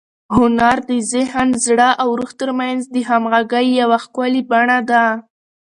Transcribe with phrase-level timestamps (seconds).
[0.35, 5.05] هنر د ذهن، زړه او روح تر منځ د همغږۍ یوه ښکلي بڼه ده.